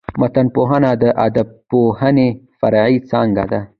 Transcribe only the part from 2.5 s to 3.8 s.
فرعي څانګه ده.